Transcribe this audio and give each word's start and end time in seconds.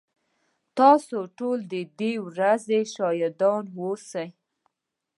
تاسو 0.77 1.17
ټول 1.37 1.57
ددې 1.73 2.13
ورځي 2.27 2.81
شاهدان 2.93 3.63
اوسئ 3.79 4.27